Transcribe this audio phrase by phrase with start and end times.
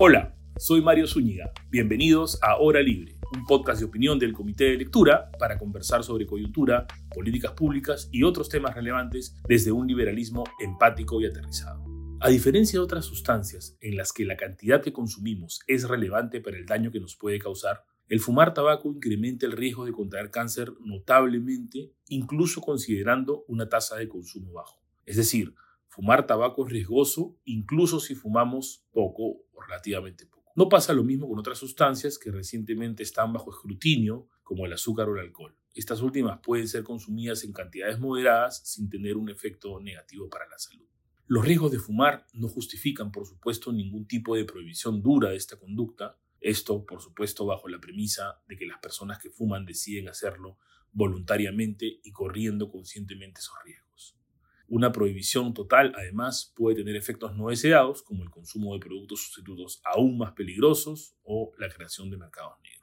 [0.00, 1.50] Hola, soy Mario Zúñiga.
[1.70, 6.24] Bienvenidos a Hora Libre, un podcast de opinión del Comité de Lectura para conversar sobre
[6.24, 11.84] coyuntura, políticas públicas y otros temas relevantes desde un liberalismo empático y aterrizado.
[12.20, 16.58] A diferencia de otras sustancias en las que la cantidad que consumimos es relevante para
[16.58, 20.74] el daño que nos puede causar, el fumar tabaco incrementa el riesgo de contraer cáncer
[20.78, 24.80] notablemente, incluso considerando una tasa de consumo bajo.
[25.06, 25.54] Es decir,
[25.98, 30.52] fumar tabaco es riesgoso incluso si fumamos poco o relativamente poco.
[30.54, 35.08] No pasa lo mismo con otras sustancias que recientemente están bajo escrutinio, como el azúcar
[35.08, 35.56] o el alcohol.
[35.74, 40.56] Estas últimas pueden ser consumidas en cantidades moderadas sin tener un efecto negativo para la
[40.56, 40.86] salud.
[41.26, 45.58] Los riesgos de fumar no justifican, por supuesto, ningún tipo de prohibición dura de esta
[45.58, 46.16] conducta.
[46.40, 50.58] Esto, por supuesto, bajo la premisa de que las personas que fuman deciden hacerlo
[50.92, 53.87] voluntariamente y corriendo conscientemente esos riesgos.
[54.68, 59.80] Una prohibición total, además, puede tener efectos no deseados, como el consumo de productos sustitutos
[59.82, 62.78] aún más peligrosos o la creación de mercados negros.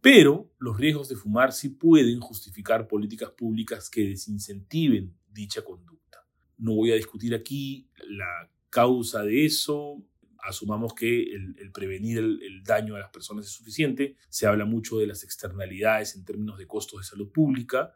[0.00, 6.24] Pero los riesgos de fumar sí pueden justificar políticas públicas que desincentiven dicha conducta.
[6.58, 10.02] No voy a discutir aquí la causa de eso.
[10.38, 14.16] Asumamos que el, prevenir el, daño a las personas es suficiente.
[14.28, 17.94] Se habla mucho de las externalidades en términos de costos de salud pública.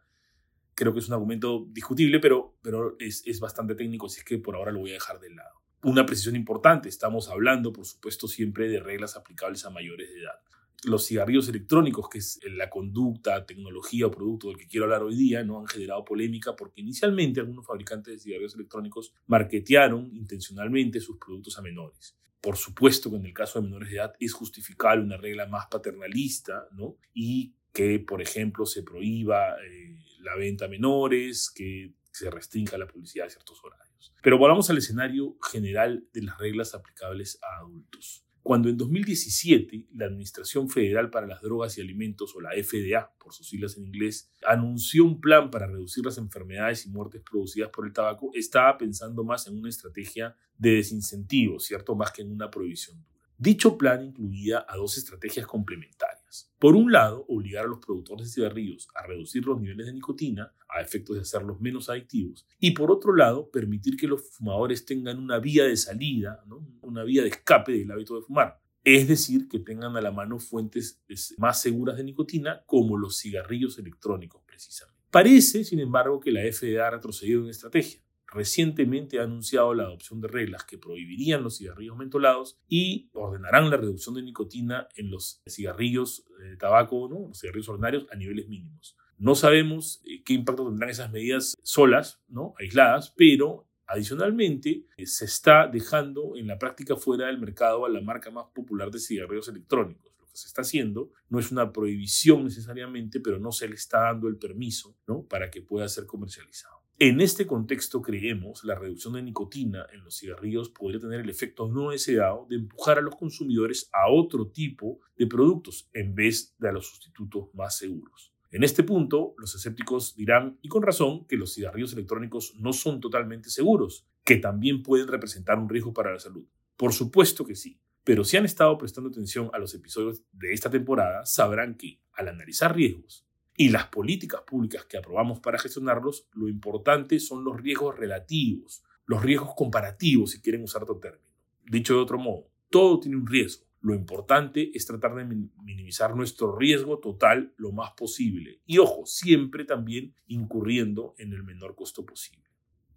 [0.78, 4.38] Creo que es un argumento discutible, pero, pero es, es bastante técnico, así es que
[4.38, 5.60] por ahora lo voy a dejar de lado.
[5.82, 10.40] Una precisión importante, estamos hablando, por supuesto, siempre de reglas aplicables a mayores de edad
[10.84, 15.16] los cigarrillos electrónicos, que es la conducta, tecnología o producto del que quiero hablar hoy
[15.16, 21.16] día, no han generado polémica porque inicialmente algunos fabricantes de cigarrillos electrónicos marketearon intencionalmente sus
[21.18, 22.16] productos a menores.
[22.40, 25.66] Por supuesto que en el caso de menores de edad es justificable una regla más
[25.66, 26.96] paternalista, ¿no?
[27.12, 29.96] Y que, por ejemplo, se prohíba eh,
[30.28, 34.14] la venta a menores, que se restrinja la publicidad a ciertos horarios.
[34.22, 38.24] Pero volvamos al escenario general de las reglas aplicables a adultos.
[38.42, 43.34] Cuando en 2017 la Administración Federal para las Drogas y Alimentos, o la FDA por
[43.34, 47.86] sus siglas en inglés, anunció un plan para reducir las enfermedades y muertes producidas por
[47.86, 51.94] el tabaco, estaba pensando más en una estrategia de desincentivo, ¿cierto?
[51.94, 53.28] Más que en una prohibición dura.
[53.36, 56.17] Dicho plan incluía a dos estrategias complementarias.
[56.58, 60.52] Por un lado, obligar a los productores de cigarrillos a reducir los niveles de nicotina
[60.68, 62.46] a efectos de hacerlos menos adictivos.
[62.58, 66.44] Y por otro lado, permitir que los fumadores tengan una vía de salida,
[66.82, 68.60] una vía de escape del hábito de fumar.
[68.84, 71.02] Es decir, que tengan a la mano fuentes
[71.36, 74.98] más seguras de nicotina, como los cigarrillos electrónicos precisamente.
[75.10, 78.00] Parece, sin embargo, que la FDA ha retrocedido en estrategia
[78.30, 83.76] recientemente ha anunciado la adopción de reglas que prohibirían los cigarrillos mentolados y ordenarán la
[83.76, 87.28] reducción de nicotina en los cigarrillos de tabaco, ¿no?
[87.28, 88.96] los cigarrillos ordinarios, a niveles mínimos.
[89.16, 92.54] No sabemos eh, qué impacto tendrán esas medidas solas, ¿no?
[92.58, 98.00] aisladas, pero adicionalmente eh, se está dejando en la práctica fuera del mercado a la
[98.00, 100.12] marca más popular de cigarrillos electrónicos.
[100.20, 104.02] Lo que se está haciendo no es una prohibición necesariamente, pero no se le está
[104.02, 105.22] dando el permiso ¿no?
[105.22, 106.77] para que pueda ser comercializado.
[107.00, 111.68] En este contexto creemos la reducción de nicotina en los cigarrillos podría tener el efecto
[111.68, 116.70] no deseado de empujar a los consumidores a otro tipo de productos en vez de
[116.70, 118.34] a los sustitutos más seguros.
[118.50, 123.00] En este punto, los escépticos dirán, y con razón, que los cigarrillos electrónicos no son
[123.00, 126.48] totalmente seguros, que también pueden representar un riesgo para la salud.
[126.76, 130.68] Por supuesto que sí, pero si han estado prestando atención a los episodios de esta
[130.68, 133.27] temporada, sabrán que, al analizar riesgos,
[133.60, 139.20] y las políticas públicas que aprobamos para gestionarlos, lo importante son los riesgos relativos, los
[139.20, 141.24] riesgos comparativos, si quieren usar otro término.
[141.66, 143.66] Dicho de otro modo, todo tiene un riesgo.
[143.80, 148.60] Lo importante es tratar de minimizar nuestro riesgo total lo más posible.
[148.64, 152.48] Y ojo, siempre también incurriendo en el menor costo posible.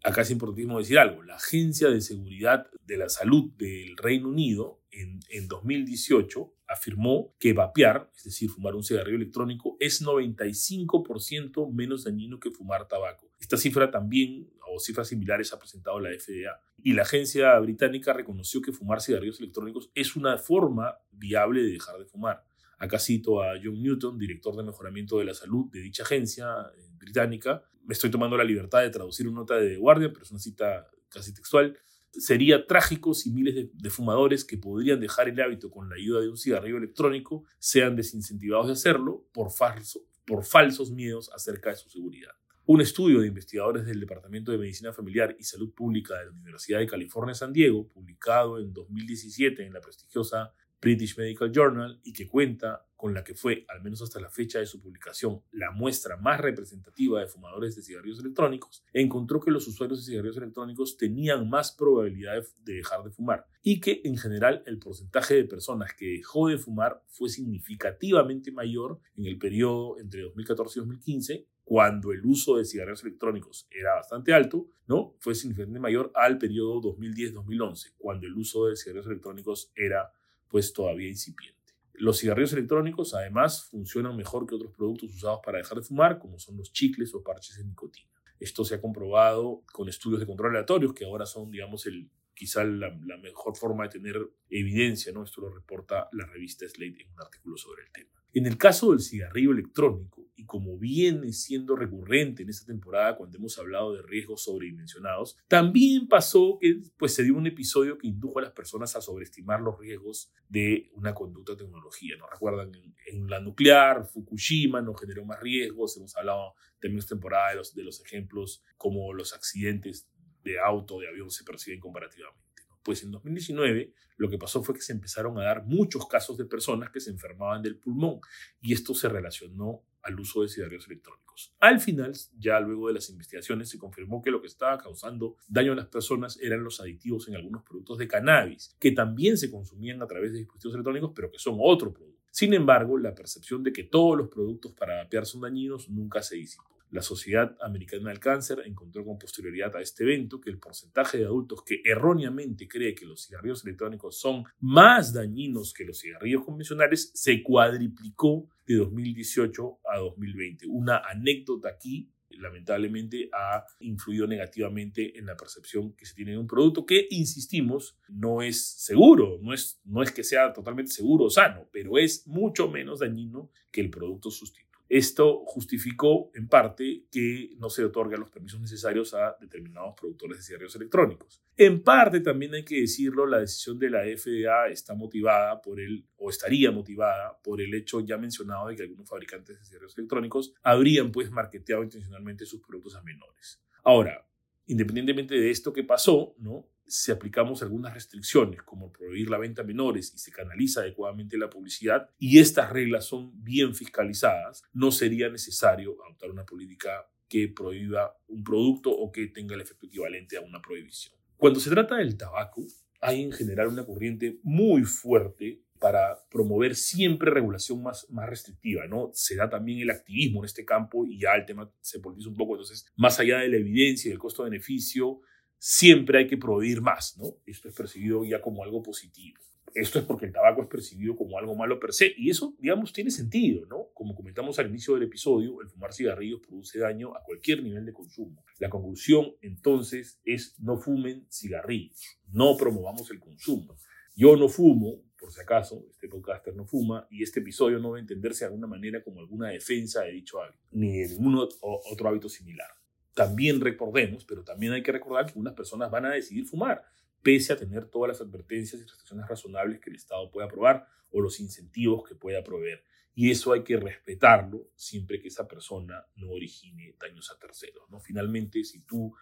[0.03, 1.22] Acá es importantísimo decir algo.
[1.22, 7.53] La Agencia de Seguridad de la Salud del Reino Unido en, en 2018 afirmó que
[7.53, 13.29] vapear, es decir, fumar un cigarrillo electrónico, es 95% menos dañino que fumar tabaco.
[13.39, 16.62] Esta cifra también, o cifras similares, ha presentado la FDA.
[16.81, 21.97] Y la agencia británica reconoció que fumar cigarrillos electrónicos es una forma viable de dejar
[21.97, 22.44] de fumar.
[22.77, 26.88] Acá cito a John Newton, director de mejoramiento de la salud de dicha agencia eh,
[26.97, 27.63] británica.
[27.92, 31.34] Estoy tomando la libertad de traducir una nota de Guardia, pero es una cita casi
[31.34, 31.78] textual.
[32.12, 36.30] Sería trágico si miles de, fumadores que podrían dejar el hábito con la ayuda de
[36.30, 42.32] un cigarrillo electrónico sean desincentivados de hacerlo por falsos miedos acerca de su seguridad.
[42.66, 46.80] Un estudio de investigadores del Departamento de Medicina Familiar y Salud Pública de la Universidad
[46.80, 52.28] de California San Diego, publicado en 2017 en la prestigiosa British Medical Journal y que
[52.28, 56.18] cuenta con la que fue, al menos hasta la fecha de su publicación, la muestra
[56.18, 61.50] más representativa de fumadores de cigarrillos electrónicos, encontró que los usuarios de cigarrillos electrónicos tenían
[61.50, 66.18] más probabilidad de dejar de fumar y que en general el porcentaje de personas que
[66.18, 72.25] dejó de fumar fue significativamente mayor en el periodo entre 2014 y 2015 cuando el
[72.25, 75.16] uso de cigarrillos electrónicos era bastante alto, ¿no?
[75.19, 80.12] Fue significativamente mayor al periodo 2010-2011, cuando el uso de cigarrillos electrónicos era
[80.51, 81.57] pues todavía incipiente.
[81.94, 86.38] Los cigarrillos electrónicos además funcionan mejor que otros productos usados para dejar de fumar, como
[86.38, 88.09] son los chicles o parches de nicotina.
[88.39, 92.63] Esto se ha comprobado con estudios de control aleatorios, que ahora son, digamos, el, quizá
[92.63, 94.18] la, la, mejor forma de tener
[94.50, 95.24] evidencia, ¿no?
[95.24, 98.09] Esto lo reporta la revista Slate en un artículo sobre el tema.
[98.33, 100.20] En el caso del cigarrillo electrónico,
[100.51, 106.57] como viene siendo recurrente en esta temporada cuando hemos hablado de riesgos sobredimensionados, también pasó
[106.59, 110.33] que pues, se dio un episodio que indujo a las personas a sobreestimar los riesgos
[110.50, 112.18] de una conducta tecnología.
[112.18, 112.27] ¿no?
[112.30, 117.51] Recuerdan, en, en la nuclear, Fukushima nos generó más riesgos, hemos hablado también esta temporada
[117.51, 120.09] de los, de los ejemplos como los accidentes
[120.44, 122.42] de auto, de avión se perciben comparativamente.
[122.83, 126.44] Pues en 2019 lo que pasó fue que se empezaron a dar muchos casos de
[126.44, 128.19] personas que se enfermaban del pulmón
[128.59, 131.53] y esto se relacionó al uso de cigarrillos electrónicos.
[131.59, 135.74] Al final, ya luego de las investigaciones, se confirmó que lo que estaba causando daño
[135.74, 140.01] a las personas eran los aditivos en algunos productos de cannabis, que también se consumían
[140.01, 142.21] a través de dispositivos electrónicos, pero que son otro producto.
[142.31, 146.38] Sin embargo, la percepción de que todos los productos para vapear son dañinos nunca se
[146.38, 146.71] disipó.
[146.92, 151.26] La Sociedad Americana del Cáncer encontró con posterioridad a este evento que el porcentaje de
[151.26, 157.12] adultos que erróneamente cree que los cigarrillos electrónicos son más dañinos que los cigarrillos convencionales
[157.14, 160.68] se cuadriplicó de 2018 a 2020.
[160.68, 166.48] Una anécdota aquí lamentablemente ha influido negativamente en la percepción que se tiene de un
[166.48, 171.30] producto que, insistimos, no es seguro, no es, no es que sea totalmente seguro o
[171.30, 174.70] sano, pero es mucho menos dañino que el producto sustituto.
[174.92, 180.44] Esto justificó en parte que no se otorgan los permisos necesarios a determinados productores de
[180.44, 181.42] cigarrillos electrónicos.
[181.56, 186.06] En parte, también hay que decirlo, la decisión de la FDA está motivada por el,
[186.18, 190.54] o estaría motivada por el hecho ya mencionado de que algunos fabricantes de cigarrillos electrónicos
[190.62, 193.64] habrían pues marketeado intencionalmente sus productos a menores.
[193.86, 194.28] Ahora,
[194.66, 196.68] independientemente de esto que pasó, ¿no?
[196.88, 201.50] Si aplicamos algunas restricciones, como prohibir la venta a menores y se canaliza adecuadamente la
[201.50, 208.18] publicidad, y estas reglas son bien fiscalizadas, no sería necesario adoptar una política que prohíba
[208.28, 211.16] un producto o que tenga el efecto equivalente a una prohibición.
[211.38, 212.66] Cuando se trata del tabaco,
[213.00, 219.10] hay en general una corriente muy fuerte para promover siempre regulación más, más restrictiva, ¿no?
[219.13, 222.36] Se da también el activismo en este campo y ya el tema se politiza un
[222.36, 225.22] poco, entonces, más allá de la evidencia y del costo-beneficio,
[225.63, 227.36] siempre hay que prohibir más, ¿no?
[227.46, 229.40] Esto es percibido ya como algo positivo.
[229.75, 232.92] Esto es porque el tabaco es percibido como algo malo per se, y eso, digamos,
[232.92, 233.90] tiene sentido, ¿no?
[233.94, 237.94] Como comentamos al inicio del episodio, el fumar cigarrillos produce daño a cualquier nivel de
[237.94, 238.44] consumo.
[238.58, 243.78] La conclusión, entonces, es no fumen cigarrillos, no promovamos el consumo.
[244.16, 248.00] Yo no fumo, por si acaso, este podcaster no fuma, y este episodio no debe
[248.00, 252.30] entenderse de alguna manera como alguna defensa de dicho hábito, ni de ningún otro hábito
[252.30, 252.68] similar
[253.13, 256.84] también recordemos, pero también hay que recordar que unas personas van a decidir fumar,
[257.22, 261.22] pese a tener todas las advertencias y restricciones razonables que el Estado pueda aprobar o
[261.22, 262.84] los incentivos que pueda proveer.
[263.13, 267.90] Y eso hay que respetarlo siempre que esa persona no origine daños a terceros.
[267.90, 268.00] ¿no?
[268.00, 269.14] Finalmente, si tú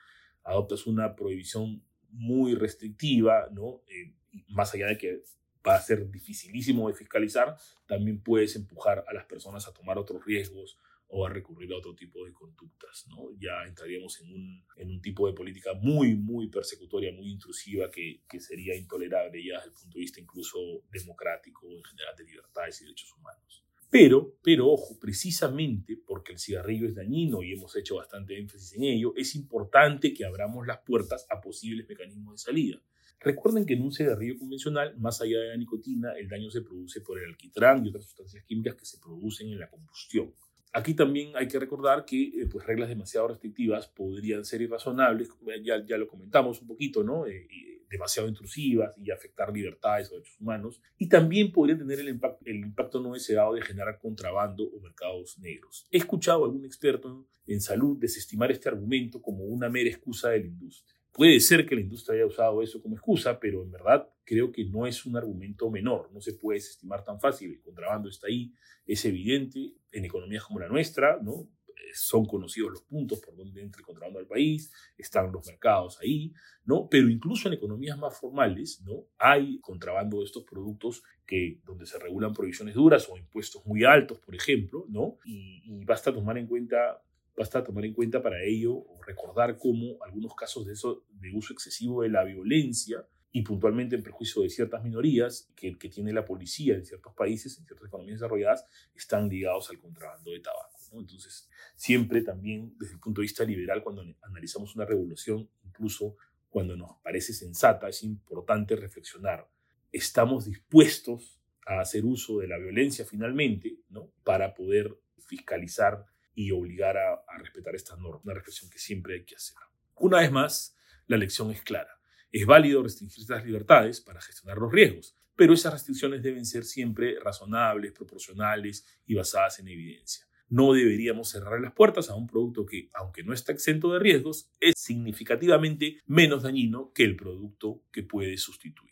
[0.43, 3.81] adoptas una prohibición muy restrictiva, ¿no?
[3.87, 4.13] Eh,
[4.49, 5.23] más allá de que
[5.67, 10.23] va a ser dificilísimo de fiscalizar, también puedes empujar a las personas a tomar otros
[10.25, 10.77] riesgos
[11.09, 13.05] o a recurrir a otro tipo de conductas.
[13.09, 13.31] ¿no?
[13.39, 18.21] Ya entraríamos en un, en un tipo de política muy, muy persecutoria, muy intrusiva, que,
[18.29, 20.57] que sería intolerable ya desde el punto de vista incluso
[20.91, 23.63] democrático, en general de libertades y derechos humanos.
[23.89, 28.83] Pero, pero ojo, precisamente porque el cigarrillo es dañino y hemos hecho bastante énfasis en
[28.83, 32.81] ello, es importante que abramos las puertas a posibles mecanismos de salida.
[33.19, 37.01] Recuerden que en un cigarrillo convencional, más allá de la nicotina, el daño se produce
[37.01, 40.33] por el alquitrán y otras sustancias químicas que se producen en la combustión.
[40.71, 45.29] Aquí también hay que recordar que eh, pues, reglas demasiado restrictivas podrían ser irrazonables,
[45.63, 47.25] ya, ya lo comentamos un poquito, ¿no?
[47.25, 47.47] Eh,
[47.89, 52.57] demasiado intrusivas y afectar libertades o derechos humanos, y también podrían tener el impacto, el
[52.57, 55.87] impacto no deseado de generar contrabando o mercados negros.
[55.89, 60.41] He escuchado a algún experto en salud desestimar este argumento como una mera excusa de
[60.41, 60.98] la industria.
[61.11, 64.65] Puede ser que la industria haya usado eso como excusa, pero en verdad creo que
[64.65, 68.53] no es un argumento menor, no se puede desestimar tan fácil, el contrabando está ahí,
[68.85, 71.49] es evidente en economías como la nuestra, ¿no?
[71.93, 76.33] son conocidos los puntos por donde entra el contrabando al país, están los mercados ahí,
[76.65, 76.87] ¿no?
[76.89, 79.05] Pero incluso en economías más formales, ¿no?
[79.17, 84.19] Hay contrabando de estos productos que, donde se regulan provisiones duras o impuestos muy altos,
[84.19, 85.17] por ejemplo, ¿no?
[85.25, 87.01] Y, y basta tomar en cuenta
[87.39, 91.53] Basta tomar en cuenta para ello o recordar cómo algunos casos de, eso, de uso
[91.53, 96.25] excesivo de la violencia y puntualmente en perjuicio de ciertas minorías que, que tiene la
[96.25, 100.77] policía en ciertos países, en ciertas economías desarrolladas, están ligados al contrabando de tabaco.
[100.91, 106.17] Entonces, siempre también desde el punto de vista liberal, cuando analizamos una revolución, incluso
[106.49, 109.49] cuando nos parece sensata, es importante reflexionar.
[109.93, 114.11] ¿Estamos dispuestos a hacer uso de la violencia finalmente ¿no?
[114.25, 119.35] para poder fiscalizar y obligar a, respetar estas normas, una reflexión que siempre hay que
[119.35, 119.57] hacer.
[119.95, 120.75] Una vez más,
[121.07, 121.99] la lección es clara.
[122.31, 127.19] Es válido restringir estas libertades para gestionar los riesgos, pero esas restricciones deben ser siempre
[127.19, 130.25] razonables, proporcionales y basadas en evidencia.
[130.49, 134.51] No deberíamos cerrar las puertas a un producto que, aunque no está exento de riesgos,
[134.59, 138.88] es significativamente menos dañino que el producto que puede sustituir.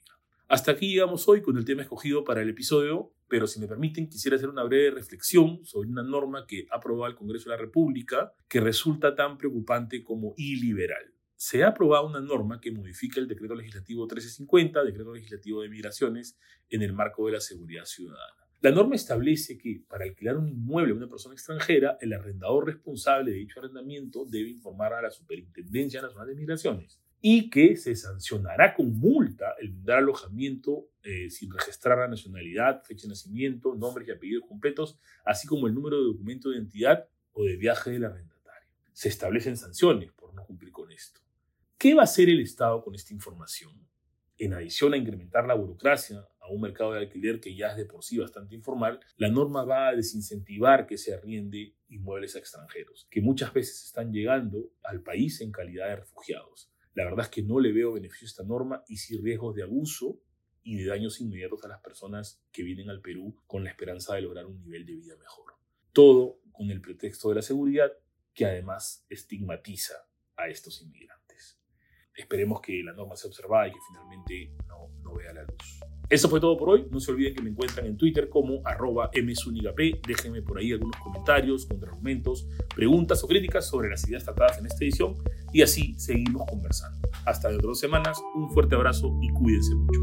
[0.50, 4.08] Hasta aquí llegamos hoy con el tema escogido para el episodio, pero si me permiten
[4.08, 7.62] quisiera hacer una breve reflexión sobre una norma que ha aprobado el Congreso de la
[7.62, 11.14] República que resulta tan preocupante como iliberal.
[11.36, 16.40] Se ha aprobado una norma que modifica el decreto legislativo 1350, decreto legislativo de migraciones,
[16.70, 18.48] en el marco de la seguridad ciudadana.
[18.62, 23.32] La norma establece que para alquilar un inmueble a una persona extranjera, el arrendador responsable
[23.32, 28.74] de dicho arrendamiento debe informar a la Superintendencia Nacional de Migraciones y que se sancionará
[28.76, 34.12] con multa el brindar alojamiento eh, sin registrar la nacionalidad, fecha de nacimiento, nombres y
[34.12, 38.70] apellidos completos, así como el número de documento de identidad o de viaje del arrendatario.
[38.94, 41.22] Se establecen sanciones por no cumplir con esto.
[41.78, 43.72] ¿Qué va a hacer el Estado con esta información?
[44.38, 47.86] En adición a incrementar la burocracia a un mercado de alquiler que ya es de
[47.86, 53.08] por sí bastante informal, la norma va a desincentivar que se arriende inmuebles a extranjeros,
[53.10, 57.44] que muchas veces están llegando al país en calidad de refugiados la verdad es que
[57.44, 60.20] no le veo beneficio a esta norma y sí riesgos de abuso
[60.64, 64.24] y de daños inmediatos a las personas que vienen al Perú con la esperanza de
[64.24, 65.54] lograr un nivel de vida mejor.
[65.94, 67.92] Todo con el pretexto de la seguridad
[68.34, 69.94] que además estigmatiza
[70.38, 71.62] a estos inmigrantes.
[72.16, 75.67] Esperemos que la norma sea observada y que finalmente no, no vea la luz.
[76.10, 76.88] Eso fue todo por hoy.
[76.90, 79.76] No se olviden que me encuentran en Twitter como arroba msunigap.
[80.08, 84.86] Déjenme por ahí algunos comentarios, contraargumentos, preguntas o críticas sobre las ideas tratadas en esta
[84.86, 85.18] edición
[85.52, 86.98] y así seguimos conversando.
[87.26, 90.00] Hasta dentro de dos semanas, un fuerte abrazo y cuídense mucho.